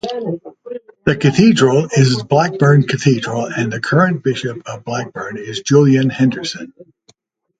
The 1.05 1.15
cathedral 1.15 1.87
is 1.95 2.23
Blackburn 2.23 2.87
Cathedral 2.87 3.45
and 3.45 3.71
the 3.71 3.79
current 3.79 4.23
Bishop 4.23 4.63
of 4.65 4.83
Blackburn 4.83 5.37
is 5.37 5.61
Julian 5.61 6.09
Henderson. 6.09 6.73